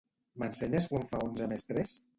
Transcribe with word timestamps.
M'ensenyes 0.43 0.89
quant 0.95 1.07
fa 1.13 1.23
onze 1.29 1.53
més 1.55 1.73
tres? 1.75 1.99